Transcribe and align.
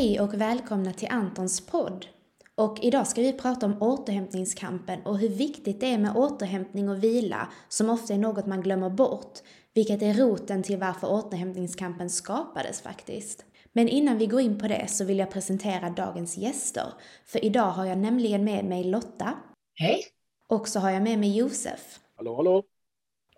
Hej 0.00 0.20
och 0.20 0.34
välkomna 0.34 0.92
till 0.92 1.08
Antons 1.10 1.66
podd. 1.66 2.06
Och 2.54 2.78
idag 2.82 3.06
ska 3.06 3.20
vi 3.20 3.32
prata 3.32 3.66
om 3.66 3.82
återhämtningskampen 3.82 5.02
och 5.02 5.18
hur 5.18 5.28
viktigt 5.28 5.80
det 5.80 5.86
är 5.86 5.98
med 5.98 6.16
återhämtning 6.16 6.88
och 6.88 7.04
vila 7.04 7.48
som 7.68 7.90
ofta 7.90 8.14
är 8.14 8.18
något 8.18 8.46
man 8.46 8.60
glömmer 8.60 8.90
bort, 8.90 9.38
vilket 9.74 10.02
är 10.02 10.14
roten 10.14 10.62
till 10.62 10.78
varför 10.78 11.12
återhämtningskampen 11.12 12.10
skapades 12.10 12.80
faktiskt. 12.80 13.44
Men 13.72 13.88
innan 13.88 14.18
vi 14.18 14.26
går 14.26 14.40
in 14.40 14.58
på 14.58 14.68
det 14.68 14.86
så 14.88 15.04
vill 15.04 15.18
jag 15.18 15.30
presentera 15.30 15.90
dagens 15.90 16.36
gäster. 16.38 16.92
För 17.26 17.44
idag 17.44 17.70
har 17.70 17.84
jag 17.84 17.98
nämligen 17.98 18.44
med 18.44 18.64
mig 18.64 18.84
Lotta. 18.84 19.34
Hej! 19.74 20.00
Och 20.46 20.68
så 20.68 20.80
har 20.80 20.90
jag 20.90 21.02
med 21.02 21.18
mig 21.18 21.36
Josef. 21.36 22.00
Hallå, 22.16 22.36
hallå. 22.36 22.62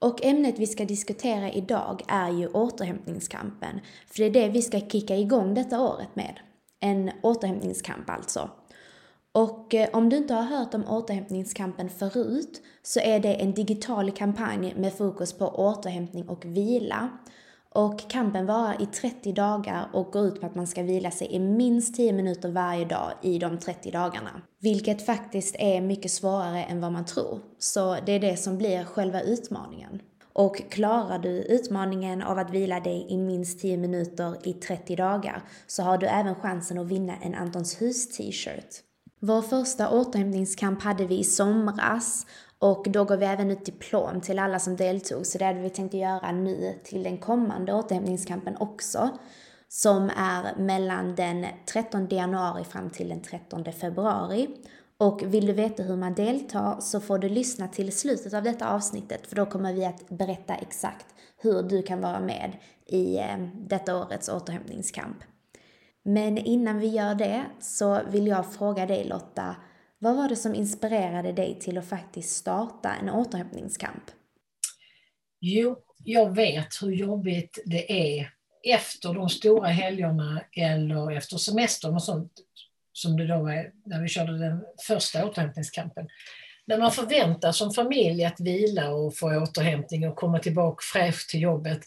Och 0.01 0.25
ämnet 0.25 0.59
vi 0.59 0.67
ska 0.67 0.85
diskutera 0.85 1.53
idag 1.53 2.03
är 2.09 2.31
ju 2.31 2.49
återhämtningskampen. 2.49 3.81
För 4.07 4.19
det 4.19 4.25
är 4.25 4.31
det 4.31 4.49
vi 4.49 4.63
ska 4.63 4.81
kicka 4.81 5.17
igång 5.17 5.55
detta 5.55 5.81
året 5.81 6.17
med. 6.17 6.41
En 6.83 7.11
återhämtningskamp 7.23 8.11
alltså. 8.11 8.51
Och 9.33 9.75
eh, 9.75 9.89
om 9.93 10.09
du 10.09 10.17
inte 10.17 10.35
har 10.35 10.43
hört 10.43 10.75
om 10.75 10.89
återhämtningskampen 10.89 11.91
förut 11.91 12.63
så 12.83 13.01
är 13.01 13.21
det 13.21 13.35
en 13.35 13.53
digital 13.53 14.11
kampanj 14.11 14.75
med 14.77 14.93
fokus 14.93 15.33
på 15.33 15.49
återhämtning 15.49 16.29
och 16.29 16.45
vila. 16.45 17.09
Och 17.75 18.11
kampen 18.11 18.47
varar 18.47 18.83
i 18.83 18.87
30 18.87 19.33
dagar 19.33 19.89
och 19.93 20.13
går 20.13 20.27
ut 20.27 20.41
på 20.41 20.47
att 20.47 20.55
man 20.55 20.67
ska 20.67 20.83
vila 20.83 21.11
sig 21.11 21.33
i 21.33 21.39
minst 21.39 21.97
10 21.97 22.13
minuter 22.13 22.51
varje 22.51 22.85
dag 22.85 23.13
i 23.23 23.39
de 23.39 23.59
30 23.59 23.91
dagarna. 23.91 24.43
Vilket 24.59 25.07
faktiskt 25.07 25.57
är 25.59 25.81
mycket 25.81 26.11
svårare 26.11 26.65
än 26.65 26.81
vad 26.81 26.93
man 26.93 27.05
tror. 27.05 27.41
Så 27.59 27.97
det 28.07 28.13
är 28.13 28.21
det 28.21 28.37
som 28.37 28.59
blir 28.59 28.85
själva 28.85 29.21
utmaningen. 29.21 30.01
Och 30.33 30.71
klarar 30.71 31.19
du 31.19 31.29
utmaningen 31.29 32.23
av 32.23 32.39
att 32.39 32.51
vila 32.51 32.81
dig 32.81 33.07
i 33.09 33.17
minst 33.17 33.61
10 33.61 33.77
minuter 33.77 34.49
i 34.49 34.53
30 34.53 34.97
dagar 34.97 35.43
så 35.67 35.83
har 35.83 35.99
du 35.99 36.07
även 36.07 36.35
chansen 36.35 36.79
att 36.79 36.87
vinna 36.87 37.13
en 37.23 37.35
Antons 37.35 37.83
hus 37.83 38.09
t-shirt. 38.17 38.83
Vår 39.21 39.43
första 39.43 39.91
återhämtningskamp 39.91 40.83
hade 40.83 41.07
vi 41.07 41.19
i 41.19 41.25
somras 41.25 42.27
och 42.59 42.87
då 42.91 43.05
gav 43.05 43.19
vi 43.19 43.27
även 43.27 43.51
ut 43.51 43.65
diplom 43.65 44.21
till 44.21 44.39
alla 44.39 44.59
som 44.59 44.77
deltog. 44.77 45.27
Så 45.27 45.39
det 45.39 45.45
hade 45.45 45.61
vi 45.61 45.71
tänkt 45.71 45.95
göra 45.95 46.33
nu 46.33 46.75
till 46.85 47.03
den 47.03 47.19
kommande 47.19 47.73
återhämtningskampen 47.73 48.57
också. 48.57 49.11
Som 49.69 50.11
är 50.17 50.57
mellan 50.57 51.15
den 51.15 51.47
13 51.73 52.09
januari 52.11 52.65
fram 52.65 52.91
till 52.91 53.09
den 53.09 53.23
13 53.23 53.65
februari. 53.73 54.49
Och 55.03 55.35
vill 55.35 55.47
du 55.47 55.53
veta 55.53 55.83
hur 55.83 55.97
man 55.97 56.15
deltar 56.15 56.81
så 56.81 57.01
får 57.01 57.19
du 57.19 57.29
lyssna 57.29 57.69
till 57.69 57.93
slutet 57.93 58.35
av 58.35 58.43
detta 58.43 58.71
avsnittet 58.71 59.27
för 59.27 59.37
då 59.37 59.47
kommer 59.47 59.73
vi 59.73 59.85
att 59.85 60.09
berätta 60.09 60.55
exakt 60.55 61.07
hur 61.37 61.63
du 61.63 61.83
kan 61.83 62.01
vara 62.01 62.21
med 62.21 62.53
i 62.87 63.19
eh, 63.19 63.49
detta 63.55 63.97
årets 63.97 64.29
återhämtningskamp. 64.29 65.17
Men 66.03 66.39
innan 66.39 66.79
vi 66.79 66.87
gör 66.87 67.15
det 67.15 67.45
så 67.61 68.01
vill 68.11 68.27
jag 68.27 68.55
fråga 68.55 68.87
dig 68.87 69.05
Lotta, 69.05 69.57
vad 69.99 70.17
var 70.17 70.29
det 70.29 70.37
som 70.37 70.55
inspirerade 70.55 71.33
dig 71.33 71.59
till 71.61 71.79
att 71.79 71.89
faktiskt 71.89 72.37
starta 72.37 72.95
en 72.95 73.11
återhämtningskamp? 73.11 74.05
Jo, 75.41 75.77
jag 76.05 76.35
vet 76.35 76.83
hur 76.83 76.93
jobbigt 76.93 77.59
det 77.67 77.93
är 77.93 78.31
efter 78.65 79.15
de 79.15 79.29
stora 79.29 79.69
helgerna 79.69 80.43
eller 80.57 81.11
efter 81.11 81.37
semestern 81.37 81.95
och 81.95 82.03
sånt 82.03 82.33
som 82.93 83.17
det 83.17 83.27
då 83.27 83.37
var 83.37 83.71
när 83.87 84.03
vi 84.03 84.09
körde 84.09 84.39
den 84.39 84.65
första 84.87 85.27
återhämtningskampen. 85.27 86.09
När 86.67 86.79
man 86.79 86.93
förväntas 86.93 87.59
som 87.59 87.71
familj 87.71 88.25
att 88.25 88.41
vila 88.41 88.91
och 88.91 89.17
få 89.17 89.43
återhämtning 89.43 90.09
och 90.09 90.17
komma 90.17 90.39
tillbaka 90.39 90.83
fräsch 90.93 91.31
till 91.31 91.43
jobbet, 91.43 91.81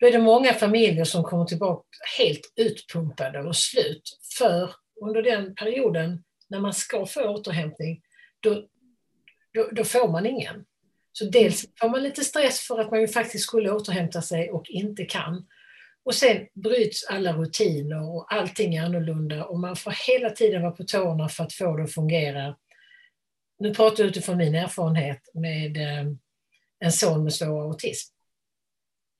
då 0.00 0.06
är 0.06 0.12
det 0.12 0.18
många 0.18 0.54
familjer 0.54 1.04
som 1.04 1.24
kommer 1.24 1.44
tillbaka 1.44 1.84
helt 2.18 2.52
utpumpade 2.56 3.40
och 3.40 3.56
slut. 3.56 4.18
För 4.38 4.70
under 5.00 5.22
den 5.22 5.54
perioden 5.54 6.24
när 6.48 6.60
man 6.60 6.72
ska 6.72 7.06
få 7.06 7.28
återhämtning, 7.28 8.02
då, 8.40 8.54
då, 9.54 9.68
då, 9.72 9.84
får 9.84 10.08
man 10.08 10.26
ingen. 10.26 10.64
Så 11.12 11.24
dels 11.24 11.64
får 11.80 11.88
man 11.88 12.02
lite 12.02 12.24
stress 12.24 12.60
för 12.60 12.80
att 12.80 12.90
man 12.90 13.00
ju 13.00 13.08
faktiskt 13.08 13.44
skulle 13.44 13.70
återhämta 13.70 14.22
sig 14.22 14.50
och 14.50 14.70
inte 14.70 15.04
kan. 15.04 15.46
Och 16.08 16.14
sen 16.14 16.46
bryts 16.54 17.04
alla 17.04 17.32
rutiner 17.32 18.10
och 18.10 18.34
allting 18.34 18.74
är 18.74 18.82
annorlunda 18.82 19.44
och 19.44 19.58
man 19.58 19.76
får 19.76 19.94
hela 20.06 20.30
tiden 20.30 20.62
vara 20.62 20.72
på 20.72 20.84
tårna 20.84 21.28
för 21.28 21.44
att 21.44 21.52
få 21.52 21.76
det 21.76 21.82
att 21.82 21.94
fungera. 21.94 22.56
Nu 23.58 23.74
pratar 23.74 24.02
jag 24.02 24.10
utifrån 24.10 24.36
min 24.36 24.54
erfarenhet 24.54 25.30
med 25.34 25.76
eh, 25.76 26.12
en 26.80 26.92
son 26.92 27.24
med 27.24 27.34
svår 27.34 27.62
autism. 27.62 28.14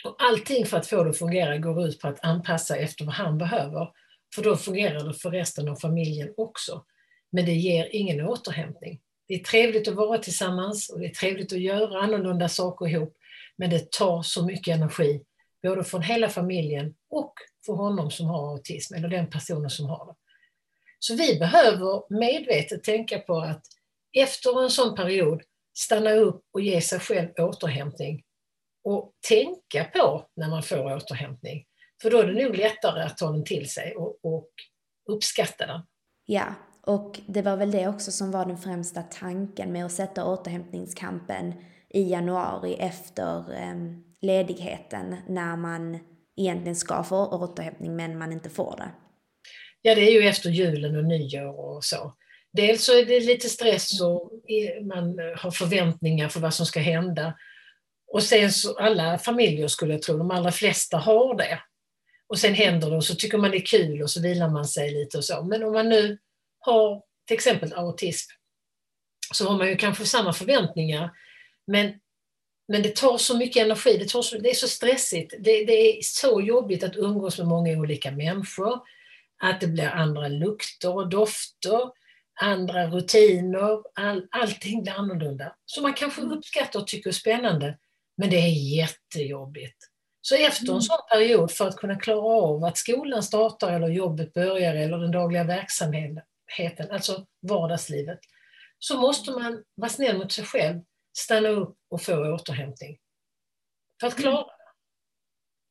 Och 0.04 0.16
allting 0.18 0.66
för 0.66 0.76
att 0.76 0.86
få 0.86 1.04
det 1.04 1.10
att 1.10 1.18
fungera 1.18 1.58
går 1.58 1.86
ut 1.86 2.00
på 2.00 2.08
att 2.08 2.24
anpassa 2.24 2.76
efter 2.76 3.04
vad 3.04 3.14
han 3.14 3.38
behöver. 3.38 3.88
För 4.34 4.42
då 4.42 4.56
fungerar 4.56 5.04
det 5.04 5.14
för 5.14 5.30
resten 5.30 5.68
av 5.68 5.76
familjen 5.76 6.34
också. 6.36 6.84
Men 7.30 7.44
det 7.44 7.54
ger 7.54 7.88
ingen 7.92 8.26
återhämtning. 8.26 9.00
Det 9.26 9.34
är 9.34 9.44
trevligt 9.44 9.88
att 9.88 9.94
vara 9.94 10.18
tillsammans 10.18 10.90
och 10.90 11.00
det 11.00 11.06
är 11.06 11.14
trevligt 11.14 11.52
att 11.52 11.60
göra 11.60 12.00
annorlunda 12.00 12.48
saker 12.48 12.88
ihop. 12.88 13.16
Men 13.56 13.70
det 13.70 13.90
tar 13.90 14.22
så 14.22 14.44
mycket 14.44 14.76
energi, 14.76 15.24
både 15.62 15.84
från 15.84 16.02
hela 16.02 16.28
familjen 16.28 16.94
och 17.10 17.34
för 17.66 17.72
honom 17.72 18.10
som 18.10 18.26
har 18.26 18.50
autism, 18.50 18.94
eller 18.94 19.08
den 19.08 19.30
personen 19.30 19.70
som 19.70 19.86
har 19.86 20.06
det. 20.06 20.14
Så 20.98 21.14
vi 21.14 21.38
behöver 21.38 22.18
medvetet 22.18 22.84
tänka 22.84 23.18
på 23.18 23.38
att 23.38 23.62
efter 24.12 24.62
en 24.62 24.70
sån 24.70 24.94
period 24.94 25.42
stanna 25.78 26.10
upp 26.10 26.42
och 26.52 26.60
ge 26.60 26.80
sig 26.80 27.00
själv 27.00 27.28
återhämtning 27.38 28.22
och 28.84 29.12
tänka 29.28 29.84
på 29.84 30.26
när 30.36 30.48
man 30.48 30.62
får 30.62 30.96
återhämtning. 30.96 31.64
För 32.02 32.10
då 32.10 32.18
är 32.18 32.26
det 32.26 32.44
nog 32.44 32.56
lättare 32.56 33.02
att 33.02 33.16
ta 33.16 33.32
den 33.32 33.44
till 33.44 33.70
sig 33.70 33.96
och, 33.96 34.18
och 34.22 34.50
uppskatta 35.10 35.66
den. 35.66 35.80
Ja, 36.26 36.54
och 36.82 37.20
det 37.26 37.42
var 37.42 37.56
väl 37.56 37.70
det 37.70 37.88
också 37.88 38.10
som 38.10 38.30
var 38.30 38.46
den 38.46 38.58
främsta 38.58 39.02
tanken 39.02 39.72
med 39.72 39.86
att 39.86 39.92
sätta 39.92 40.24
återhämtningskampen 40.24 41.54
i 41.88 42.10
januari 42.10 42.74
efter 42.74 43.52
eh, 43.52 43.74
ledigheten 44.20 45.16
när 45.28 45.56
man 45.56 45.98
egentligen 46.36 46.76
ska 46.76 47.04
få 47.04 47.26
återhämtning 47.26 47.96
men 47.96 48.18
man 48.18 48.32
inte 48.32 48.50
får 48.50 48.76
det. 48.76 48.90
Ja, 49.82 49.94
det 49.94 50.00
är 50.00 50.22
ju 50.22 50.28
efter 50.28 50.50
julen 50.50 50.96
och 50.96 51.04
nyår 51.04 51.60
och 51.60 51.84
så. 51.84 52.14
Dels 52.52 52.84
så 52.84 52.98
är 52.98 53.04
det 53.04 53.20
lite 53.20 53.48
stress 53.48 54.00
och 54.00 54.32
man 54.82 55.18
har 55.36 55.50
förväntningar 55.50 56.28
för 56.28 56.40
vad 56.40 56.54
som 56.54 56.66
ska 56.66 56.80
hända. 56.80 57.34
Och 58.12 58.22
sen 58.22 58.52
så, 58.52 58.78
alla 58.78 59.18
familjer 59.18 59.68
skulle 59.68 59.92
jag 59.92 60.02
tro, 60.02 60.18
de 60.18 60.30
allra 60.30 60.52
flesta 60.52 60.96
har 60.96 61.34
det. 61.34 61.60
Och 62.26 62.38
sen 62.38 62.54
händer 62.54 62.90
det 62.90 62.96
och 62.96 63.04
så 63.04 63.14
tycker 63.14 63.38
man 63.38 63.50
det 63.50 63.56
är 63.56 63.66
kul 63.66 64.02
och 64.02 64.10
så 64.10 64.22
vilar 64.22 64.48
man 64.48 64.64
sig 64.64 64.90
lite 64.90 65.18
och 65.18 65.24
så. 65.24 65.42
Men 65.42 65.62
om 65.62 65.72
man 65.72 65.88
nu 65.88 66.18
har 66.58 67.02
till 67.26 67.34
exempel 67.34 67.72
autism 67.72 68.30
så 69.34 69.48
har 69.48 69.58
man 69.58 69.68
ju 69.68 69.76
kanske 69.76 70.04
samma 70.04 70.32
förväntningar. 70.32 71.10
Men, 71.66 71.92
men 72.68 72.82
det 72.82 72.96
tar 72.96 73.18
så 73.18 73.36
mycket 73.36 73.62
energi, 73.62 73.96
det, 73.98 74.08
tar 74.08 74.22
så, 74.22 74.38
det 74.38 74.50
är 74.50 74.54
så 74.54 74.68
stressigt. 74.68 75.34
Det, 75.38 75.64
det 75.64 75.72
är 75.72 76.02
så 76.02 76.40
jobbigt 76.40 76.84
att 76.84 76.96
umgås 76.96 77.38
med 77.38 77.46
många 77.46 77.78
olika 77.78 78.10
människor. 78.10 78.80
Att 79.42 79.60
det 79.60 79.66
blir 79.66 79.88
andra 79.88 80.28
lukter 80.28 80.96
och 80.96 81.08
dofter, 81.08 81.80
andra 82.40 82.86
rutiner, 82.86 83.82
all, 83.94 84.26
allting 84.30 84.82
blir 84.82 84.92
annorlunda. 84.92 85.54
Så 85.66 85.82
man 85.82 85.94
kanske 85.94 86.22
uppskattar 86.22 86.80
och 86.80 86.86
tycker 86.86 87.10
är 87.10 87.14
spännande, 87.14 87.78
men 88.16 88.30
det 88.30 88.36
är 88.36 88.76
jättejobbigt. 88.76 89.76
Så 90.20 90.34
efter 90.34 90.62
en 90.62 90.70
mm. 90.70 90.80
sån 90.80 90.98
period, 91.10 91.50
för 91.50 91.68
att 91.68 91.76
kunna 91.76 91.96
klara 91.96 92.20
av 92.20 92.64
att 92.64 92.78
skolan 92.78 93.22
startar 93.22 93.72
eller 93.72 93.88
jobbet 93.88 94.32
börjar 94.32 94.74
eller 94.74 94.98
den 94.98 95.10
dagliga 95.10 95.44
verksamheten, 95.44 96.90
alltså 96.90 97.26
vardagslivet, 97.48 98.18
så 98.78 99.00
måste 99.00 99.30
man 99.30 99.64
vara 99.74 99.90
snäll 99.90 100.18
mot 100.18 100.32
sig 100.32 100.44
själv, 100.44 100.80
stanna 101.18 101.48
upp 101.48 101.76
och 101.90 102.02
få 102.02 102.34
återhämtning. 102.34 102.98
För 104.00 104.06
att 104.06 104.16
klara 104.16 104.36
det. 104.36 104.52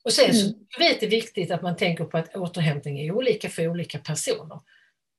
Och 0.05 0.13
sen 0.13 0.33
så 0.33 0.45
mm. 0.45 0.59
vet 0.79 0.99
det 0.99 1.05
är 1.05 1.09
viktigt 1.09 1.51
att 1.51 1.61
man 1.61 1.75
tänker 1.75 2.05
på 2.05 2.17
att 2.17 2.35
återhämtning 2.35 2.99
är 2.99 3.11
olika 3.11 3.49
för 3.49 3.67
olika 3.67 3.99
personer. 3.99 4.59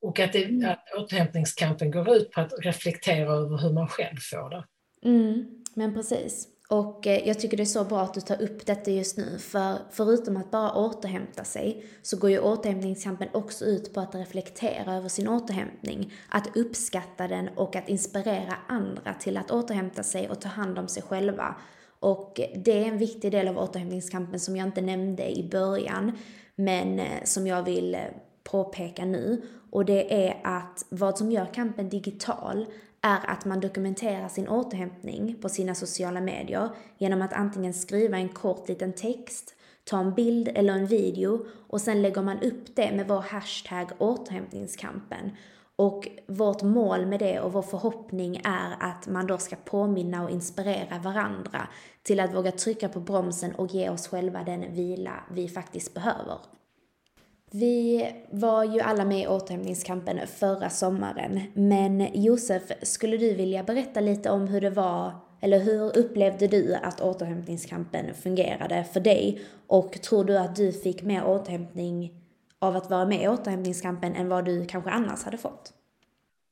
Och 0.00 0.20
att, 0.20 0.32
det, 0.32 0.44
mm. 0.44 0.70
att 0.70 0.84
återhämtningskampen 0.96 1.90
går 1.90 2.16
ut 2.16 2.30
på 2.30 2.40
att 2.40 2.52
reflektera 2.58 3.32
över 3.32 3.58
hur 3.58 3.72
man 3.72 3.88
själv 3.88 4.16
får 4.16 4.50
det. 4.50 4.64
Mm, 5.02 5.64
men 5.74 5.94
precis. 5.94 6.48
Och 6.68 7.06
eh, 7.06 7.28
jag 7.28 7.40
tycker 7.40 7.56
det 7.56 7.62
är 7.62 7.64
så 7.64 7.84
bra 7.84 8.00
att 8.00 8.14
du 8.14 8.20
tar 8.20 8.42
upp 8.42 8.66
detta 8.66 8.90
just 8.90 9.16
nu, 9.16 9.38
för 9.38 9.78
förutom 9.90 10.36
att 10.36 10.50
bara 10.50 10.74
återhämta 10.74 11.44
sig 11.44 11.84
så 12.02 12.16
går 12.16 12.30
ju 12.30 12.38
återhämtningskampen 12.38 13.28
också 13.32 13.64
ut 13.64 13.94
på 13.94 14.00
att 14.00 14.14
reflektera 14.14 14.94
över 14.94 15.08
sin 15.08 15.28
återhämtning, 15.28 16.12
att 16.28 16.56
uppskatta 16.56 17.28
den 17.28 17.48
och 17.56 17.76
att 17.76 17.88
inspirera 17.88 18.54
andra 18.66 19.14
till 19.14 19.36
att 19.36 19.50
återhämta 19.50 20.02
sig 20.02 20.28
och 20.30 20.40
ta 20.40 20.48
hand 20.48 20.78
om 20.78 20.88
sig 20.88 21.02
själva. 21.02 21.54
Och 22.00 22.40
det 22.54 22.82
är 22.82 22.88
en 22.88 22.98
viktig 22.98 23.32
del 23.32 23.48
av 23.48 23.58
återhämtningskampen 23.58 24.40
som 24.40 24.56
jag 24.56 24.68
inte 24.68 24.80
nämnde 24.80 25.38
i 25.38 25.48
början, 25.50 26.12
men 26.54 27.00
eh, 27.00 27.24
som 27.24 27.46
jag 27.46 27.62
vill 27.62 27.94
eh, 27.94 28.00
påpeka 28.42 29.04
nu. 29.04 29.42
Och 29.70 29.84
det 29.84 30.26
är 30.26 30.40
att 30.44 30.84
vad 30.88 31.18
som 31.18 31.32
gör 31.32 31.46
kampen 31.54 31.88
digital 31.88 32.66
är 33.08 33.30
att 33.30 33.44
man 33.44 33.60
dokumenterar 33.60 34.28
sin 34.28 34.48
återhämtning 34.48 35.36
på 35.42 35.48
sina 35.48 35.74
sociala 35.74 36.20
medier 36.20 36.68
genom 36.98 37.22
att 37.22 37.32
antingen 37.32 37.74
skriva 37.74 38.16
en 38.16 38.28
kort 38.28 38.68
liten 38.68 38.92
text, 38.92 39.54
ta 39.84 39.98
en 39.98 40.14
bild 40.14 40.48
eller 40.54 40.72
en 40.72 40.86
video 40.86 41.46
och 41.68 41.80
sen 41.80 42.02
lägger 42.02 42.22
man 42.22 42.42
upp 42.42 42.76
det 42.76 42.92
med 42.92 43.08
vår 43.08 43.20
hashtag 43.20 43.88
återhämtningskampen. 43.98 45.30
Och 45.76 46.08
vårt 46.26 46.62
mål 46.62 47.06
med 47.06 47.20
det 47.20 47.40
och 47.40 47.52
vår 47.52 47.62
förhoppning 47.62 48.40
är 48.44 48.76
att 48.80 49.06
man 49.06 49.26
då 49.26 49.38
ska 49.38 49.56
påminna 49.56 50.24
och 50.24 50.30
inspirera 50.30 50.98
varandra 50.98 51.68
till 52.02 52.20
att 52.20 52.34
våga 52.34 52.52
trycka 52.52 52.88
på 52.88 53.00
bromsen 53.00 53.54
och 53.54 53.74
ge 53.74 53.90
oss 53.90 54.08
själva 54.08 54.44
den 54.44 54.74
vila 54.74 55.12
vi 55.30 55.48
faktiskt 55.48 55.94
behöver. 55.94 56.38
Vi 57.50 58.08
var 58.30 58.64
ju 58.64 58.80
alla 58.80 59.04
med 59.04 59.22
i 59.22 59.26
återhämtningskampen 59.26 60.26
förra 60.26 60.70
sommaren, 60.70 61.40
men 61.54 62.22
Josef, 62.22 62.62
skulle 62.82 63.16
du 63.16 63.34
vilja 63.34 63.62
berätta 63.62 64.00
lite 64.00 64.30
om 64.30 64.48
hur 64.48 64.60
det 64.60 64.70
var, 64.70 65.12
eller 65.40 65.58
hur 65.58 65.98
upplevde 65.98 66.46
du 66.46 66.74
att 66.74 67.00
återhämtningskampen 67.00 68.14
fungerade 68.14 68.84
för 68.84 69.00
dig? 69.00 69.40
Och 69.66 69.92
tror 69.92 70.24
du 70.24 70.38
att 70.38 70.56
du 70.56 70.72
fick 70.72 71.02
mer 71.02 71.24
återhämtning 71.24 72.12
av 72.58 72.76
att 72.76 72.90
vara 72.90 73.06
med 73.06 73.22
i 73.22 73.28
återhämtningskampen 73.28 74.14
än 74.14 74.28
vad 74.28 74.44
du 74.44 74.66
kanske 74.66 74.90
annars 74.90 75.24
hade 75.24 75.38
fått? 75.38 75.72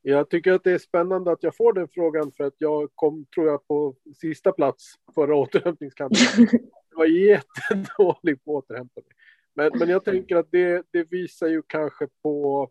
Jag 0.02 0.31
tycker 0.31 0.52
att 0.52 0.64
det 0.64 0.72
är 0.72 0.78
spännande 0.78 1.32
att 1.32 1.42
jag 1.42 1.56
får 1.56 1.72
den 1.72 1.88
frågan 1.88 2.32
för 2.32 2.44
att 2.44 2.54
jag 2.58 2.88
kom, 2.94 3.26
tror 3.34 3.46
jag, 3.46 3.69
på 3.69 3.94
sista 4.20 4.52
plats 4.52 4.94
förra 5.14 5.34
återhämtningskampen. 5.34 6.19
Jag 6.90 6.99
var 6.99 7.06
jättedålig 7.06 8.44
på 8.44 8.58
att 8.58 8.64
återhämta 8.64 9.00
mig. 9.00 9.10
Men, 9.56 9.70
men 9.78 9.88
jag 9.88 10.04
tänker 10.04 10.36
att 10.36 10.50
det, 10.50 10.86
det 10.90 11.04
visar 11.10 11.46
ju 11.46 11.62
kanske 11.66 12.08
på 12.22 12.70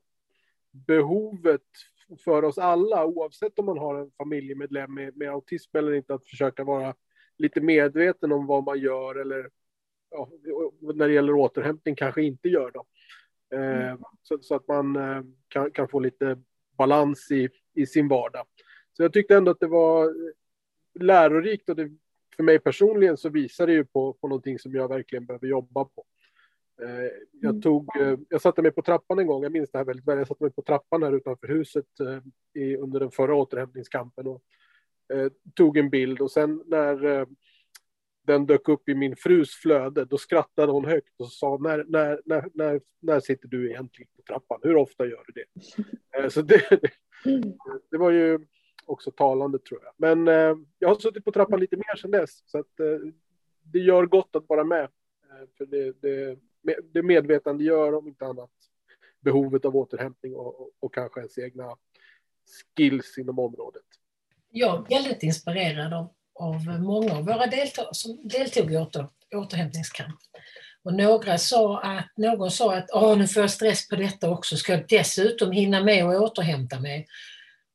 behovet 0.72 1.62
för 2.24 2.44
oss 2.44 2.58
alla, 2.58 3.06
oavsett 3.06 3.60
om 3.60 3.66
man 3.66 3.78
har 3.78 3.96
en 3.96 4.12
familjemedlem 4.18 4.94
med, 4.94 5.18
med 5.18 5.30
autism 5.30 5.78
eller 5.78 5.94
inte, 5.94 6.14
att 6.14 6.28
försöka 6.28 6.64
vara 6.64 6.96
lite 7.38 7.62
medveten 7.62 8.32
om 8.32 8.48
vad 8.48 8.64
man 8.64 8.80
gör 8.80 9.16
eller 9.16 9.50
ja, 10.12 10.30
när 10.82 11.08
det 11.08 11.14
gäller 11.14 11.34
återhämtning 11.34 11.96
kanske 11.96 12.22
inte 12.22 12.50
gör. 12.50 12.72
Då. 12.72 12.86
Eh, 13.58 13.88
mm. 13.88 13.98
så, 14.24 14.38
så, 14.42 14.56
att 14.56 14.68
man 14.68 14.96
eh, 14.96 15.22
kan, 15.48 15.72
kan, 15.72 15.88
få 15.88 16.00
lite 16.00 16.42
balans 16.78 17.32
i, 17.32 17.50
i 17.74 17.86
sin 17.86 18.08
vardag. 18.08 18.46
Så 18.94 19.04
jag 19.04 19.14
tyckte 19.14 19.36
ändå 19.36 19.52
att 19.52 19.60
det 19.60 19.68
var 19.68 20.14
lärorikt 21.00 21.70
och 21.70 21.76
det, 21.76 21.92
för 22.36 22.44
mig 22.44 22.60
personligen 22.60 23.18
så 23.18 23.30
visar 23.30 23.68
det 23.68 23.74
ju 23.74 23.86
på, 23.86 24.14
på 24.14 24.28
någonting 24.28 24.60
som 24.60 24.74
jag 24.74 24.88
verkligen 24.88 25.26
behöver 25.26 25.48
jobba 25.48 25.86
på. 25.86 26.06
Eh, 26.82 27.10
jag, 27.32 27.50
mm. 27.50 27.62
tog, 27.62 27.98
eh, 28.02 28.18
jag 28.30 28.42
satte 28.42 28.62
mig 28.62 28.72
på 28.72 28.82
trappan 28.82 29.20
en 29.20 29.28
gång, 29.28 29.44
jag 29.44 29.52
minns 29.52 29.72
det 29.72 29.78
här 29.78 29.86
väldigt 29.86 30.08
väl. 30.08 30.18
Jag 30.18 30.28
satte 30.28 30.44
mig 30.44 30.54
på 30.54 30.62
trappan 30.62 31.04
här 31.04 31.16
utanför 31.16 31.48
huset 31.48 32.00
eh, 32.00 32.62
i, 32.62 32.76
under 32.76 33.00
den 33.00 33.12
förra 33.12 33.36
återhämtningskampen 33.36 34.28
och 34.28 34.42
eh, 35.14 35.32
tog 35.54 35.78
en 35.78 35.90
bild 35.90 36.22
och 36.22 36.32
sen 36.32 36.64
när 36.66 37.06
eh, 37.06 37.28
den 38.28 38.46
dök 38.46 38.70
upp 38.70 38.90
i 38.90 38.96
min 38.96 39.16
frus 39.16 39.56
flöde, 39.56 40.06
då 40.06 40.18
skrattade 40.18 40.72
hon 40.72 40.86
högt 40.86 41.22
och 41.22 41.32
sa 41.32 41.58
när, 41.58 41.86
när, 41.88 42.22
när, 42.26 42.50
när, 42.54 42.82
när 43.00 43.20
sitter 43.20 43.48
du 43.48 43.70
egentligen 43.70 44.10
på 44.16 44.22
trappan? 44.22 44.60
Hur 44.64 44.76
ofta 44.76 45.06
gör 45.06 45.24
du 45.28 45.34
det? 45.34 45.46
Eh, 46.20 46.30
så 46.30 46.42
det, 46.42 46.80
det 47.92 47.98
var 47.98 48.12
ju 48.12 48.40
också 48.86 49.12
talande 49.12 49.60
tror 49.60 49.80
jag. 49.84 49.94
Men 49.98 50.28
jag 50.80 50.88
har 50.88 50.96
suttit 50.96 51.26
på 51.26 51.32
trappan 51.32 51.60
lite 51.60 51.78
mer 51.78 51.96
sedan 51.96 52.12
dess 52.12 52.44
så 52.46 52.60
att 52.60 52.78
det 53.64 53.80
gör 53.80 54.06
gott 54.06 54.36
att 54.36 54.50
vara 54.50 54.64
med. 54.64 54.90
För 55.58 55.66
det, 55.66 56.02
det, 56.02 56.38
det 56.94 57.04
medvetandegör 57.04 57.96
om 57.96 58.08
inte 58.08 58.26
annat 58.26 58.52
behovet 59.20 59.66
av 59.66 59.76
återhämtning 59.76 60.36
och, 60.36 60.62
och, 60.62 60.70
och 60.80 60.94
kanske 60.94 61.20
ens 61.20 61.38
egna 61.38 61.76
skills 62.76 63.18
inom 63.18 63.40
området. 63.40 63.84
Jag 64.50 64.92
är 64.92 64.96
väldigt 64.96 65.24
inspirerad 65.24 65.94
av, 65.94 66.14
av 66.34 66.80
många 66.80 67.14
av 67.14 67.26
våra 67.26 67.48
deltagare 67.48 67.94
som 67.94 68.28
deltog 68.28 68.74
i 68.74 68.78
åter, 68.78 69.08
återhämtningskamp. 69.36 70.20
Och 70.84 70.94
några 70.94 71.38
sa 71.38 71.82
att, 71.82 72.18
någon 72.18 72.52
sa 72.52 72.76
att 72.76 72.90
Åh, 72.94 73.18
nu 73.18 73.28
får 73.28 73.42
jag 73.42 73.52
stress 73.52 73.88
på 73.88 73.96
detta 73.96 74.30
också, 74.30 74.58
ska 74.58 74.74
jag 74.74 74.86
dessutom 74.88 75.52
hinna 75.52 75.84
med 75.84 76.06
och 76.06 76.24
återhämta 76.24 76.80
mig? 76.80 77.08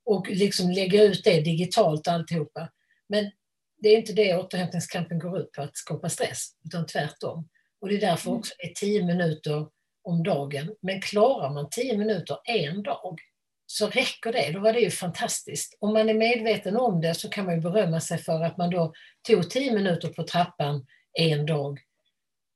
Och 0.04 0.28
liksom 0.28 0.70
lägga 0.70 1.02
ut 1.02 1.24
det 1.24 1.40
digitalt 1.40 2.08
alltihopa. 2.08 2.68
Men 3.08 3.30
det 3.78 3.88
är 3.88 3.98
inte 3.98 4.12
det 4.12 4.36
återhämtningskampen 4.36 5.18
går 5.18 5.38
ut 5.38 5.52
på, 5.52 5.62
att 5.62 5.76
skapa 5.76 6.08
stress, 6.08 6.56
utan 6.64 6.86
tvärtom. 6.86 7.48
Och 7.80 7.88
det 7.88 7.96
är 7.96 8.00
därför 8.00 8.28
mm. 8.28 8.38
också 8.38 8.54
det 8.58 8.70
är 8.70 8.74
tio 8.74 9.04
minuter 9.04 9.66
om 10.02 10.22
dagen. 10.22 10.74
Men 10.82 11.00
klarar 11.00 11.50
man 11.50 11.70
tio 11.70 11.96
minuter 11.96 12.38
en 12.44 12.82
dag 12.82 13.18
så 13.66 13.88
räcker 13.88 14.32
det. 14.32 14.50
Då 14.52 14.60
var 14.60 14.72
det 14.72 14.80
ju 14.80 14.90
fantastiskt. 14.90 15.76
Om 15.80 15.92
man 15.92 16.08
är 16.08 16.14
medveten 16.14 16.76
om 16.76 17.00
det 17.00 17.14
så 17.14 17.28
kan 17.28 17.44
man 17.44 17.54
ju 17.54 17.60
berömma 17.60 18.00
sig 18.00 18.18
för 18.18 18.44
att 18.44 18.56
man 18.56 18.70
då 18.70 18.92
tog 19.28 19.50
tio 19.50 19.72
minuter 19.72 20.08
på 20.08 20.22
trappan 20.22 20.86
en 21.18 21.46
dag. 21.46 21.80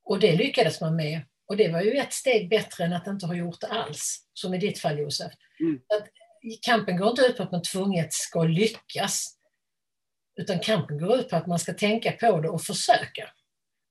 Och 0.05 0.21
det 0.21 0.37
lyckades 0.37 0.81
man 0.81 0.97
med. 0.97 1.21
Och 1.47 1.57
det 1.57 1.69
var 1.69 1.81
ju 1.81 1.93
ett 1.93 2.13
steg 2.13 2.49
bättre 2.49 2.85
än 2.85 2.93
att 2.93 3.07
inte 3.07 3.27
ha 3.27 3.35
gjort 3.35 3.61
det 3.61 3.67
alls, 3.67 4.27
som 4.33 4.55
i 4.55 4.59
ditt 4.59 4.79
fall 4.79 4.99
Josef. 4.99 5.33
Mm. 5.61 5.81
Att 5.89 6.09
kampen 6.63 6.97
går 6.97 7.11
inte 7.11 7.23
ut 7.23 7.37
på 7.37 7.43
att 7.43 7.53
man 7.53 7.63
tvunget 7.63 8.13
ska 8.13 8.43
lyckas, 8.43 9.37
utan 10.37 10.59
kampen 10.59 10.99
går 10.99 11.17
ut 11.17 11.31
på 11.31 11.37
att 11.37 11.47
man 11.47 11.59
ska 11.59 11.75
tänka 11.75 12.13
på 12.13 12.41
det 12.41 12.49
och 12.49 12.63
försöka. 12.63 13.31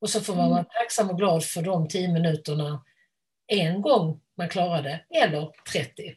Och 0.03 0.09
så 0.09 0.21
får 0.21 0.35
man 0.35 0.49
vara 0.49 0.59
mm. 0.59 0.69
tacksam 0.79 1.09
och 1.09 1.17
glad 1.17 1.43
för 1.43 1.61
de 1.61 1.87
tio 1.87 2.07
minuterna 2.07 2.83
en 3.47 3.81
gång 3.81 4.21
man 4.37 4.49
klarar 4.49 4.83
det, 4.83 5.05
eller 5.23 5.51
30 5.71 6.15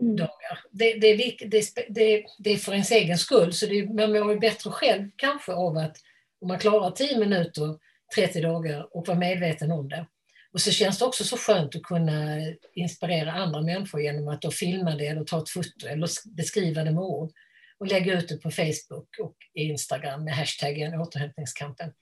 mm. 0.00 0.16
dagar. 0.16 0.60
Det, 0.70 0.92
det, 0.92 1.06
är, 1.06 1.48
det, 1.48 2.24
det, 2.38 2.50
är 2.50 2.56
för 2.56 2.72
ens 2.72 2.90
egen 2.90 3.18
skull, 3.18 3.52
så 3.52 3.66
det, 3.66 3.94
man 3.94 4.12
mår 4.12 4.32
ju 4.32 4.38
bättre 4.38 4.70
själv 4.70 5.10
kanske 5.16 5.52
av 5.52 5.76
att 5.76 5.96
om 6.40 6.48
man 6.48 6.58
klarar 6.58 6.90
10 6.90 7.18
minuter 7.18 7.78
30 8.16 8.40
dagar 8.40 8.96
och 8.96 9.06
vara 9.08 9.18
medveten 9.18 9.70
om 9.70 9.88
det. 9.88 10.06
Och 10.52 10.60
så 10.60 10.70
känns 10.70 10.98
det 10.98 11.04
också 11.04 11.24
så 11.24 11.36
skönt 11.36 11.76
att 11.76 11.82
kunna 11.82 12.36
inspirera 12.74 13.32
andra 13.32 13.62
människor 13.62 14.00
genom 14.00 14.28
att 14.28 14.42
då 14.42 14.50
filma 14.50 14.94
det 14.94 15.06
eller 15.06 15.24
ta 15.24 15.38
ett 15.38 15.50
foto 15.50 15.86
eller 15.86 16.08
beskriva 16.36 16.84
det 16.84 16.90
med 16.90 17.02
ord 17.02 17.32
och 17.78 17.86
lägga 17.86 18.18
ut 18.18 18.28
det 18.28 18.36
på 18.36 18.50
Facebook 18.50 19.18
och 19.20 19.36
Instagram 19.54 20.24
med 20.24 20.34
hashtaggen 20.34 21.00
återhämtningskampen. 21.00 21.92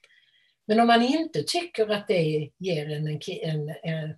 Men 0.67 0.79
om 0.79 0.87
man 0.87 1.01
inte 1.01 1.43
tycker 1.43 1.89
att 1.89 2.07
det 2.07 2.49
ger 2.57 2.89
en, 2.89 3.07
en, 3.07 3.69
en, 3.83 4.15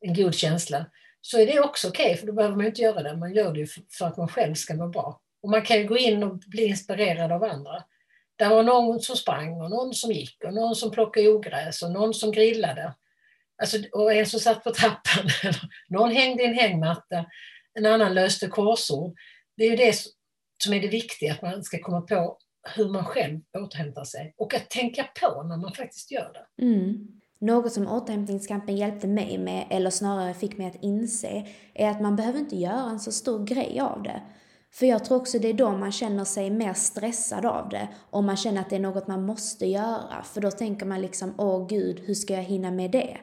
en 0.00 0.14
god 0.14 0.34
känsla 0.34 0.86
så 1.20 1.38
är 1.38 1.46
det 1.46 1.60
också 1.60 1.88
okej, 1.88 2.06
okay, 2.06 2.16
för 2.16 2.26
då 2.26 2.32
behöver 2.32 2.56
man 2.56 2.66
inte 2.66 2.82
göra 2.82 3.02
det. 3.02 3.16
Man 3.16 3.34
gör 3.34 3.52
det 3.52 3.66
för 3.90 4.06
att 4.06 4.16
man 4.16 4.28
själv 4.28 4.54
ska 4.54 4.74
må 4.74 4.88
bra. 4.88 5.20
Och 5.42 5.50
man 5.50 5.62
kan 5.62 5.76
ju 5.76 5.86
gå 5.86 5.96
in 5.96 6.22
och 6.22 6.38
bli 6.38 6.64
inspirerad 6.64 7.32
av 7.32 7.44
andra. 7.44 7.84
Det 8.36 8.48
var 8.48 8.62
någon 8.62 9.00
som 9.00 9.16
sprang 9.16 9.60
och 9.60 9.70
någon 9.70 9.94
som 9.94 10.12
gick 10.12 10.44
och 10.44 10.54
någon 10.54 10.76
som 10.76 10.90
plockade 10.90 11.28
ogräs 11.28 11.82
och 11.82 11.92
någon 11.92 12.14
som 12.14 12.32
grillade. 12.32 12.94
Alltså, 13.58 13.78
och 13.92 14.12
en 14.12 14.26
som 14.26 14.40
satt 14.40 14.64
på 14.64 14.70
trappan. 14.70 15.52
någon 15.88 16.10
hängde 16.10 16.42
i 16.42 16.46
en 16.46 16.54
hängmatta, 16.54 17.26
en 17.74 17.86
annan 17.86 18.14
löste 18.14 18.46
korsord. 18.46 19.16
Det 19.56 19.64
är 19.64 19.70
ju 19.70 19.76
det 19.76 19.96
som 20.64 20.72
är 20.72 20.80
det 20.80 20.88
viktiga, 20.88 21.32
att 21.32 21.42
man 21.42 21.64
ska 21.64 21.78
komma 21.78 22.00
på 22.00 22.38
hur 22.74 22.88
man 22.88 23.04
själv 23.04 23.40
återhämtar 23.58 24.04
sig 24.04 24.34
och 24.36 24.54
att 24.54 24.70
tänka 24.70 25.06
på 25.20 25.42
när 25.42 25.56
man 25.56 25.72
faktiskt 25.72 26.10
gör 26.10 26.32
det. 26.32 26.64
Mm. 26.64 27.08
Något 27.38 27.72
som 27.72 27.88
återhämtningskampen 27.88 28.76
hjälpte 28.76 29.06
mig 29.06 29.38
med, 29.38 29.66
eller 29.70 29.90
snarare 29.90 30.34
fick 30.34 30.58
mig 30.58 30.66
att 30.66 30.82
inse, 30.82 31.46
är 31.74 31.90
att 31.90 32.00
man 32.00 32.16
behöver 32.16 32.38
inte 32.38 32.56
göra 32.56 32.90
en 32.90 33.00
så 33.00 33.12
stor 33.12 33.46
grej 33.46 33.80
av 33.80 34.02
det. 34.02 34.22
För 34.72 34.86
jag 34.86 35.04
tror 35.04 35.18
också 35.18 35.38
det 35.38 35.48
är 35.48 35.54
då 35.54 35.70
man 35.70 35.92
känner 35.92 36.24
sig 36.24 36.50
mer 36.50 36.74
stressad 36.74 37.46
av 37.46 37.68
det. 37.68 37.88
Om 38.10 38.26
man 38.26 38.36
känner 38.36 38.60
att 38.60 38.70
det 38.70 38.76
är 38.76 38.80
något 38.80 39.06
man 39.06 39.26
måste 39.26 39.66
göra. 39.66 40.22
För 40.24 40.40
då 40.40 40.50
tänker 40.50 40.86
man 40.86 41.00
liksom, 41.00 41.34
åh 41.38 41.66
gud, 41.68 42.00
hur 42.00 42.14
ska 42.14 42.34
jag 42.34 42.42
hinna 42.42 42.70
med 42.70 42.90
det? 42.90 43.16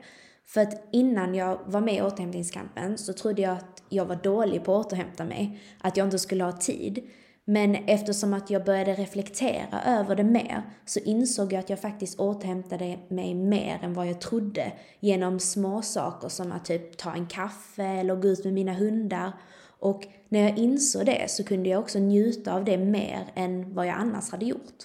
För 0.45 0.61
att 0.61 0.87
innan 0.91 1.35
jag 1.35 1.59
var 1.65 1.81
med 1.81 1.95
i 1.95 2.01
återhämtningskampen 2.01 2.97
så 2.97 3.13
trodde 3.13 3.41
jag 3.41 3.51
att 3.51 3.83
jag 3.89 4.05
var 4.05 4.15
dålig 4.15 4.63
på 4.63 4.75
att 4.75 4.85
återhämta 4.85 5.25
mig. 5.25 5.59
Att 5.79 5.97
jag 5.97 6.07
inte 6.07 6.19
skulle 6.19 6.43
ha 6.43 6.51
tid. 6.51 7.09
Men 7.45 7.75
eftersom 7.75 8.33
att 8.33 8.49
jag 8.49 8.65
började 8.65 8.93
reflektera 8.93 9.83
över 9.85 10.15
det 10.15 10.23
mer 10.23 10.61
så 10.85 10.99
insåg 10.99 11.53
jag 11.53 11.59
att 11.59 11.69
jag 11.69 11.79
faktiskt 11.79 12.19
återhämtade 12.19 12.99
mig 13.09 13.33
mer 13.33 13.79
än 13.81 13.93
vad 13.93 14.07
jag 14.07 14.21
trodde 14.21 14.73
genom 14.99 15.39
små 15.39 15.81
saker 15.81 16.29
som 16.29 16.51
att 16.51 16.65
typ 16.65 16.97
ta 16.97 17.13
en 17.13 17.27
kaffe 17.27 17.83
eller 17.83 18.15
gå 18.15 18.27
ut 18.27 18.43
med 18.43 18.53
mina 18.53 18.73
hundar. 18.73 19.31
Och 19.79 20.03
när 20.29 20.39
jag 20.39 20.57
insåg 20.57 21.05
det 21.05 21.31
så 21.31 21.43
kunde 21.43 21.69
jag 21.69 21.79
också 21.79 21.99
njuta 21.99 22.53
av 22.53 22.65
det 22.65 22.77
mer 22.77 23.31
än 23.35 23.73
vad 23.73 23.87
jag 23.87 23.95
annars 23.95 24.31
hade 24.31 24.45
gjort. 24.45 24.77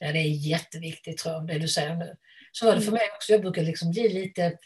Ja, 0.00 0.12
det 0.12 0.18
är 0.18 0.48
jätteviktigt 0.48 1.18
tror 1.18 1.34
jag, 1.34 1.46
det 1.46 1.58
du 1.58 1.68
säger 1.68 1.96
nu. 1.96 2.16
Så 2.52 2.66
var 2.66 2.74
det 2.74 2.80
för 2.80 2.92
mig 2.92 3.10
också, 3.16 3.32
jag 3.32 3.40
brukar 3.40 3.62
liksom 3.62 3.90
bli 3.90 4.08
lite, 4.08 4.58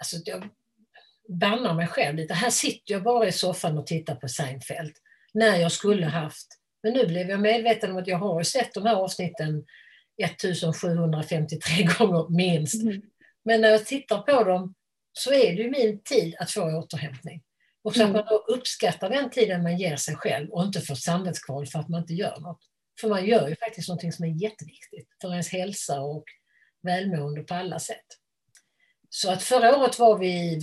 alltså 0.00 0.16
jag 0.24 0.48
bannar 1.28 1.74
mig 1.74 1.86
själv 1.86 2.16
lite. 2.16 2.34
Här 2.34 2.50
sitter 2.50 2.94
jag 2.94 3.02
bara 3.02 3.28
i 3.28 3.32
soffan 3.32 3.78
och 3.78 3.86
tittar 3.86 4.14
på 4.14 4.28
Seinfeld 4.28 4.92
när 5.34 5.56
jag 5.56 5.72
skulle 5.72 6.06
haft 6.06 6.55
men 6.82 6.92
nu 6.92 7.06
blev 7.06 7.30
jag 7.30 7.40
medveten 7.40 7.90
om 7.90 7.96
att 7.96 8.06
jag 8.06 8.18
har 8.18 8.42
sett 8.42 8.74
de 8.74 8.86
här 8.86 8.94
avsnitten 8.94 9.64
1753 10.24 11.84
gånger 11.98 12.36
minst. 12.36 12.82
Mm. 12.82 13.02
Men 13.44 13.60
när 13.60 13.68
jag 13.68 13.86
tittar 13.86 14.18
på 14.18 14.44
dem 14.44 14.74
så 15.12 15.32
är 15.32 15.56
det 15.56 15.62
ju 15.62 15.70
min 15.70 16.02
tid 16.02 16.36
att 16.38 16.50
få 16.50 16.62
återhämtning. 16.62 17.42
Och 17.84 17.94
så 17.94 18.02
mm. 18.02 18.16
att 18.16 18.24
man 18.24 18.34
då 18.34 18.54
uppskattar 18.54 19.10
den 19.10 19.30
tiden 19.30 19.62
man 19.62 19.78
ger 19.78 19.96
sig 19.96 20.14
själv 20.16 20.50
och 20.50 20.62
inte 20.62 20.80
får 20.80 20.94
samvetskval 20.94 21.66
för 21.66 21.78
att 21.78 21.88
man 21.88 22.00
inte 22.00 22.14
gör 22.14 22.40
något. 22.40 22.60
För 23.00 23.08
man 23.08 23.26
gör 23.26 23.48
ju 23.48 23.56
faktiskt 23.56 23.88
något 23.88 24.14
som 24.14 24.24
är 24.24 24.42
jätteviktigt 24.42 25.08
för 25.20 25.30
ens 25.30 25.52
hälsa 25.52 26.00
och 26.00 26.24
välmående 26.82 27.42
på 27.42 27.54
alla 27.54 27.78
sätt. 27.78 28.06
Så 29.08 29.30
att 29.30 29.42
förra 29.42 29.76
året 29.76 29.98
var 29.98 30.18
vi 30.18 30.60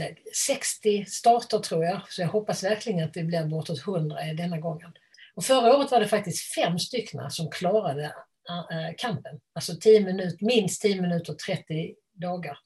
60 0.48 1.06
starter 1.06 1.60
tror 1.60 1.86
jag, 1.86 2.02
så 2.10 2.22
jag 2.22 2.28
hoppas 2.28 2.64
verkligen 2.64 3.04
att 3.04 3.14
det 3.14 3.24
blir 3.24 3.46
bortåt 3.46 3.88
100 3.88 4.18
denna 4.34 4.58
gången. 4.58 4.92
Och 5.36 5.46
förra 5.46 5.78
året 5.78 5.92
var 5.92 6.00
det 6.00 6.08
faktiskt 6.08 6.54
fem 6.54 6.80
stycken 6.80 7.32
som 7.32 7.52
klarade 7.52 8.04
äh, 8.50 8.96
kampen. 8.98 9.40
Alltså 9.56 9.76
10 9.76 10.00
minut, 10.00 10.42
minst 10.42 10.82
10 10.82 11.02
minuter 11.02 11.34
30 11.34 11.96
dagar. 12.14 12.58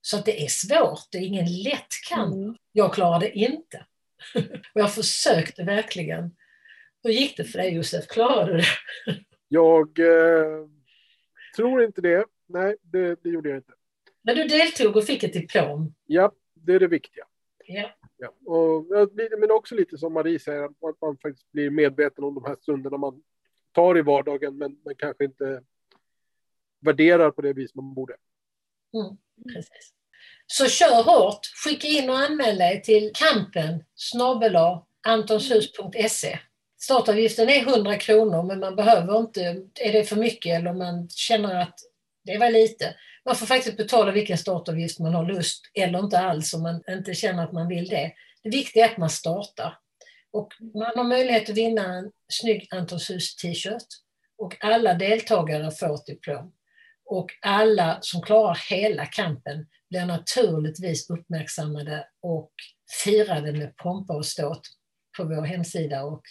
Så 0.00 0.16
att 0.16 0.24
det 0.24 0.42
är 0.44 0.48
svårt, 0.48 1.06
det 1.10 1.18
är 1.18 1.22
ingen 1.22 1.62
lätt 1.62 1.92
kamp. 2.08 2.34
Mm. 2.34 2.56
Jag 2.72 2.94
klarade 2.94 3.30
inte. 3.38 3.86
och 4.74 4.80
jag 4.80 4.94
försökte 4.94 5.62
verkligen. 5.62 6.36
Hur 7.02 7.10
gick 7.10 7.36
det 7.36 7.44
för 7.44 7.58
dig 7.58 7.74
Josef? 7.74 8.06
Klarade 8.06 8.52
du 8.52 8.58
det? 8.58 8.66
jag 9.48 9.98
eh, 9.98 10.66
tror 11.56 11.84
inte 11.84 12.00
det. 12.00 12.24
Nej, 12.48 12.76
det, 12.82 13.22
det 13.22 13.28
gjorde 13.28 13.48
jag 13.48 13.58
inte. 13.58 13.72
Men 14.22 14.36
du 14.36 14.44
deltog 14.44 14.96
och 14.96 15.04
fick 15.04 15.22
ett 15.22 15.32
diplom? 15.32 15.94
Ja, 16.06 16.32
det 16.54 16.72
är 16.72 16.80
det 16.80 16.88
viktiga. 16.88 17.24
Ja. 17.66 17.90
Ja, 18.22 18.34
och, 18.44 18.86
men 19.38 19.50
också 19.50 19.74
lite 19.74 19.98
som 19.98 20.12
Marie 20.12 20.38
säger, 20.38 20.64
att 20.64 21.00
man 21.00 21.18
faktiskt 21.22 21.52
blir 21.52 21.70
medveten 21.70 22.24
om 22.24 22.34
de 22.34 22.44
här 22.44 22.56
stunderna 22.60 22.96
man 22.96 23.22
tar 23.72 23.98
i 23.98 24.02
vardagen, 24.02 24.58
men, 24.58 24.76
men 24.84 24.94
kanske 24.94 25.24
inte 25.24 25.62
värderar 26.80 27.30
på 27.30 27.42
det 27.42 27.52
vis 27.52 27.74
man 27.74 27.94
borde. 27.94 28.16
Mm, 28.94 29.16
precis. 29.54 29.92
Så 30.46 30.66
kör 30.66 31.02
hårt, 31.02 31.46
skicka 31.64 31.86
in 31.86 32.10
och 32.10 32.18
anmäl 32.18 32.58
dig 32.58 32.82
till 32.82 33.10
kampen 33.14 33.84
snabela 33.94 34.86
antonshus.se. 35.06 36.38
Startavgiften 36.80 37.48
är 37.48 37.62
100 37.62 37.96
kronor 37.96 38.42
men 38.42 38.60
man 38.60 38.76
behöver 38.76 39.18
inte, 39.18 39.40
är 39.80 39.92
det 39.92 40.04
för 40.04 40.16
mycket 40.16 40.60
eller 40.60 40.72
man 40.72 41.08
känner 41.08 41.62
att 41.62 41.78
det 42.24 42.38
var 42.38 42.50
lite, 42.50 42.96
man 43.26 43.36
får 43.36 43.46
faktiskt 43.46 43.76
betala 43.76 44.12
vilken 44.12 44.38
startavgift 44.38 44.98
man 44.98 45.14
har 45.14 45.26
lust 45.26 45.70
eller 45.74 45.98
inte 45.98 46.18
alls 46.18 46.54
om 46.54 46.62
man 46.62 46.82
inte 46.88 47.14
känner 47.14 47.44
att 47.44 47.52
man 47.52 47.68
vill 47.68 47.88
det. 47.88 48.12
Det 48.42 48.50
viktiga 48.50 48.86
är 48.86 48.90
att 48.90 48.98
man 48.98 49.10
startar. 49.10 49.78
Och 50.32 50.52
man 50.74 50.92
har 50.96 51.04
möjlighet 51.04 51.50
att 51.50 51.56
vinna 51.56 51.94
en 51.94 52.10
snygg 52.28 52.68
Antons 52.70 53.10
hus 53.10 53.36
t-shirt 53.36 53.86
och 54.38 54.64
alla 54.64 54.94
deltagare 54.94 55.70
får 55.70 55.94
ett 55.94 56.06
diplom. 56.06 56.52
Och 57.04 57.30
alla 57.42 57.98
som 58.00 58.22
klarar 58.22 58.58
hela 58.70 59.06
kampen 59.06 59.66
blir 59.90 60.06
naturligtvis 60.06 61.10
uppmärksammade 61.10 62.08
och 62.20 62.52
firade 63.04 63.52
med 63.52 63.76
pompa 63.76 64.14
och 64.14 64.26
ståt 64.26 64.68
på 65.16 65.24
vår 65.24 65.42
hemsida 65.42 66.02
och 66.04 66.22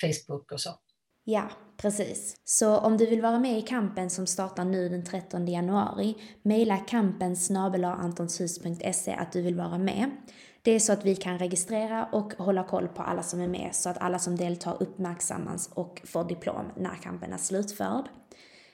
Facebook 0.00 0.52
och 0.52 0.60
så. 0.60 0.78
Ja, 1.24 1.50
precis. 1.76 2.36
Så 2.44 2.78
om 2.78 2.96
du 2.96 3.06
vill 3.06 3.22
vara 3.22 3.38
med 3.38 3.58
i 3.58 3.62
kampen 3.62 4.10
som 4.10 4.26
startar 4.26 4.64
nu 4.64 4.88
den 4.88 5.04
13 5.04 5.48
januari, 5.48 6.16
mejla 6.42 6.76
kampen 6.76 7.36
antonshus.se 7.82 9.12
att 9.12 9.32
du 9.32 9.42
vill 9.42 9.56
vara 9.56 9.78
med. 9.78 10.10
Det 10.62 10.70
är 10.70 10.78
så 10.78 10.92
att 10.92 11.04
vi 11.04 11.16
kan 11.16 11.38
registrera 11.38 12.08
och 12.12 12.32
hålla 12.38 12.64
koll 12.64 12.88
på 12.88 13.02
alla 13.02 13.22
som 13.22 13.40
är 13.40 13.48
med 13.48 13.70
så 13.72 13.88
att 13.88 13.98
alla 13.98 14.18
som 14.18 14.36
deltar 14.36 14.82
uppmärksammas 14.82 15.70
och 15.74 16.02
får 16.04 16.24
diplom 16.24 16.72
när 16.76 16.94
kampen 16.94 17.32
är 17.32 17.38
slutförd. 17.38 18.04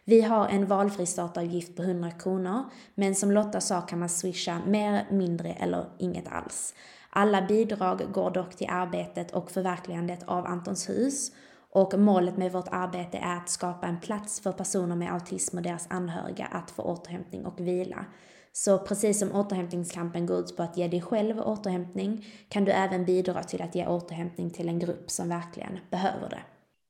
Vi 0.04 0.20
har 0.20 0.48
en 0.48 0.66
valfri 0.66 1.06
startavgift 1.06 1.76
på 1.76 1.82
100 1.82 2.10
kronor, 2.10 2.64
men 2.94 3.14
som 3.14 3.30
Lotta 3.30 3.60
sa 3.60 3.80
kan 3.80 3.98
man 3.98 4.08
swisha 4.08 4.60
mer, 4.66 5.06
mindre 5.10 5.52
eller 5.52 5.86
inget 5.98 6.28
alls. 6.28 6.74
Alla 7.10 7.42
bidrag 7.42 8.02
går 8.12 8.30
dock 8.30 8.56
till 8.56 8.70
arbetet 8.70 9.30
och 9.30 9.50
förverkligandet 9.50 10.22
av 10.26 10.46
Antons 10.46 10.88
hus 10.88 11.32
och 11.72 11.98
målet 11.98 12.36
med 12.36 12.52
vårt 12.52 12.68
arbete 12.70 13.18
är 13.18 13.36
att 13.36 13.48
skapa 13.48 13.86
en 13.86 14.00
plats 14.00 14.40
för 14.40 14.52
personer 14.52 14.96
med 14.96 15.12
autism 15.12 15.56
och 15.56 15.62
deras 15.62 15.86
anhöriga 15.90 16.46
att 16.46 16.70
få 16.70 16.82
återhämtning 16.82 17.46
och 17.46 17.60
vila. 17.60 18.04
Så 18.52 18.78
precis 18.78 19.18
som 19.18 19.34
återhämtningskampen 19.34 20.26
går 20.26 20.40
ut 20.40 20.56
på 20.56 20.62
att 20.62 20.76
ge 20.76 20.88
dig 20.88 21.02
själv 21.02 21.40
återhämtning 21.40 22.26
kan 22.48 22.64
du 22.64 22.72
även 22.72 23.04
bidra 23.04 23.42
till 23.42 23.62
att 23.62 23.74
ge 23.74 23.86
återhämtning 23.86 24.50
till 24.50 24.68
en 24.68 24.78
grupp 24.78 25.10
som 25.10 25.28
verkligen 25.28 25.78
behöver 25.90 26.28
det. 26.28 26.42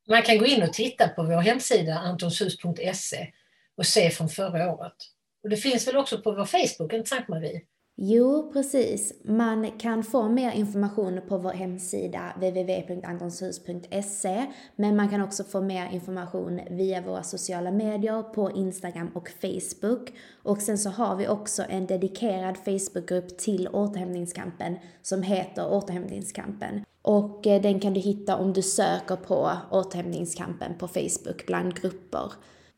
Man 0.08 0.22
kan 0.22 0.38
gå 0.38 0.46
in 0.46 0.62
och 0.62 0.72
titta 0.72 1.08
på 1.08 1.22
vår 1.22 1.40
hemsida 1.40 1.94
antonshus.se 1.94 3.32
och 3.76 3.86
se 3.86 4.10
från 4.10 4.28
förra 4.28 4.72
året. 4.72 4.96
Och 5.42 5.50
det 5.50 5.56
finns 5.56 5.88
väl 5.88 5.96
också 5.96 6.22
på 6.22 6.32
vår 6.32 6.44
Facebook, 6.44 6.92
inte 6.92 7.08
sant 7.08 7.28
Marie? 7.28 7.60
Jo, 7.96 8.50
precis. 8.52 9.12
Man 9.24 9.70
kan 9.78 10.04
få 10.04 10.28
mer 10.28 10.52
information 10.52 11.20
på 11.28 11.38
vår 11.38 11.50
hemsida 11.50 12.32
www.antonshus.se 12.36 14.46
men 14.76 14.96
man 14.96 15.08
kan 15.08 15.22
också 15.22 15.44
få 15.44 15.60
mer 15.60 15.88
information 15.92 16.60
via 16.70 17.00
våra 17.00 17.22
sociala 17.22 17.70
medier 17.70 18.22
på 18.22 18.50
Instagram 18.50 19.10
och 19.14 19.30
Facebook. 19.40 20.12
Och 20.42 20.62
sen 20.62 20.78
så 20.78 20.90
har 20.90 21.16
vi 21.16 21.28
också 21.28 21.62
en 21.68 21.86
dedikerad 21.86 22.56
Facebookgrupp 22.56 23.38
till 23.38 23.68
återhämtningskampen 23.68 24.76
som 25.02 25.22
heter 25.22 25.72
Återhämtningskampen. 25.72 26.84
Och 27.02 27.46
eh, 27.46 27.62
den 27.62 27.80
kan 27.80 27.94
du 27.94 28.00
hitta 28.00 28.36
om 28.36 28.52
du 28.52 28.62
söker 28.62 29.16
på 29.16 29.50
återhämtningskampen 29.70 30.78
på 30.78 30.88
Facebook 30.88 31.46
bland 31.46 31.74
grupper. 31.74 32.32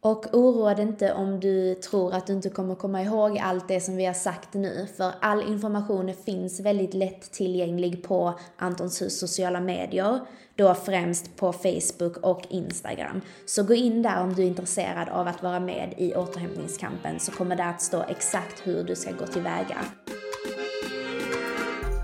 Och 0.05 0.27
oroa 0.33 0.75
dig 0.75 0.85
inte 0.85 1.13
om 1.13 1.41
du 1.41 1.75
tror 1.75 2.15
att 2.15 2.27
du 2.27 2.33
inte 2.33 2.51
kommer 2.51 2.75
komma 2.75 3.03
ihåg 3.03 3.39
allt 3.39 3.69
det 3.69 3.81
som 3.81 3.97
vi 3.97 4.05
har 4.05 4.15
sagt 4.15 4.55
nu, 4.55 4.87
för 4.97 5.13
all 5.21 5.43
information 5.43 6.15
finns 6.25 6.61
väldigt 6.61 6.95
lätt 6.95 7.33
tillgänglig 7.33 8.05
på 8.05 8.35
Antons 8.57 9.03
hus 9.03 9.21
sociala 9.21 9.61
medier, 9.61 10.21
då 10.57 10.75
främst 10.75 11.37
på 11.37 11.53
Facebook 11.53 12.17
och 12.17 12.47
Instagram. 12.51 13.21
Så 13.47 13.63
gå 13.63 13.75
in 13.75 14.03
där 14.03 14.23
om 14.23 14.35
du 14.35 14.43
är 14.43 14.47
intresserad 14.47 15.09
av 15.09 15.29
att 15.29 15.43
vara 15.43 15.61
med 15.61 15.95
i 15.97 16.15
återhämtningskampen 16.15 17.21
så 17.21 17.33
kommer 17.33 17.57
det 17.57 17.65
att 17.65 17.83
stå 17.83 18.03
exakt 18.09 18.67
hur 18.67 18.85
du 18.85 18.97
ska 18.97 19.13
gå 19.13 19.27
tillväga. 19.27 19.79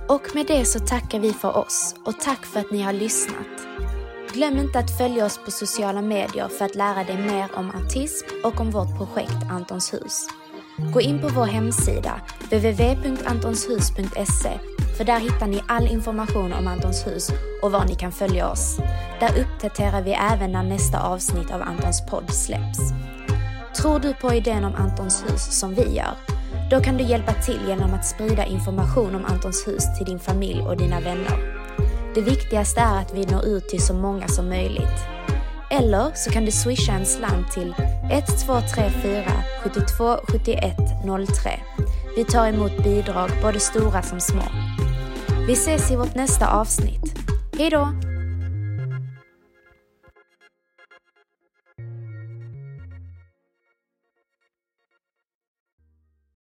Och 0.09 0.35
med 0.35 0.47
det 0.47 0.64
så 0.64 0.78
tackar 0.78 1.21
vi 1.21 1.33
för 1.33 1.57
oss 1.57 1.95
och 2.07 2.21
tack 2.21 2.47
för 2.47 2.61
att 2.61 2.71
ni 2.71 2.83
har 2.83 2.93
lyssnat. 2.93 3.88
Glöm 4.32 4.58
inte 4.58 4.78
att 4.78 4.99
följa 4.99 5.25
oss 5.25 5.38
på 5.44 5.50
sociala 5.50 6.02
medier 6.02 6.49
för 6.49 6.64
att 6.64 6.75
lära 6.75 7.04
dig 7.04 7.16
mer 7.16 7.49
om 7.54 7.70
autism 7.70 8.26
och 8.44 8.61
om 8.61 8.70
vårt 8.70 8.97
projekt 8.97 9.50
Antons 9.50 9.94
hus. 9.94 10.26
Gå 10.92 11.00
in 11.00 11.20
på 11.20 11.28
vår 11.28 11.47
hemsida, 11.47 12.20
www.antonshus.se, 12.40 14.58
för 14.97 15.04
där 15.04 15.20
hittar 15.20 15.47
ni 15.47 15.62
all 15.68 15.87
information 15.87 16.52
om 16.52 16.66
Antons 16.66 17.06
hus 17.06 17.30
och 17.62 17.73
var 17.73 17.85
ni 17.85 17.94
kan 17.94 18.12
följa 18.12 18.50
oss. 18.50 18.78
Där 19.20 19.40
uppdaterar 19.40 20.02
vi 20.02 20.16
även 20.32 20.52
när 20.52 20.62
nästa 20.62 21.02
avsnitt 21.02 21.50
av 21.50 21.62
Antons 21.62 22.06
podd 22.06 22.30
släpps. 22.30 22.78
Tror 23.82 23.99
du 23.99 24.14
på 24.14 24.35
idén 24.35 24.64
om 24.64 24.75
Antons 24.75 25.25
hus 25.25 25.61
som 25.61 25.75
vi 25.75 25.97
gör? 25.97 26.14
Då 26.70 26.80
kan 26.80 26.97
du 26.97 27.04
hjälpa 27.04 27.32
till 27.32 27.61
genom 27.68 27.94
att 27.94 28.06
sprida 28.06 28.47
information 28.47 29.14
om 29.14 29.25
Antons 29.25 29.68
hus 29.68 29.85
till 29.97 30.06
din 30.06 30.18
familj 30.18 30.61
och 30.61 30.76
dina 30.76 31.00
vänner. 31.00 31.57
Det 32.18 32.25
viktigaste 32.25 32.80
är 32.80 33.00
att 33.00 33.14
vi 33.14 33.26
når 33.26 33.44
ut 33.44 33.68
till 33.68 33.82
så 33.82 33.94
många 33.94 34.28
som 34.28 34.48
möjligt. 34.48 34.98
Eller 35.70 36.10
så 36.14 36.30
kan 36.30 36.44
du 36.44 36.50
swisha 36.50 36.92
en 36.92 37.06
slant 37.06 37.52
till 37.52 37.75
1234 38.12 39.25
72 39.62 40.16
71 40.28 40.76
03. 41.42 41.60
Vi 42.16 42.25
tar 42.25 42.48
emot 42.48 42.84
bidrag, 42.84 43.30
både 43.42 43.60
stora 43.60 44.02
som 44.02 44.20
små. 44.20 44.42
Vi 45.46 45.52
ses 45.52 45.90
i 45.90 45.96
vårt 45.96 46.14
nästa 46.14 46.60
avsnitt. 46.60 47.14
Hejdå! 47.58 48.07